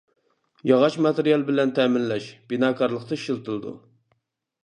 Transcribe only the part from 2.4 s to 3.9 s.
بىناكارلىقتا ئىشلىتىلىدۇ.